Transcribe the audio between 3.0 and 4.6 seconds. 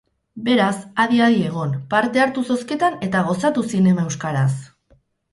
eta gozatu zinema euskaraz!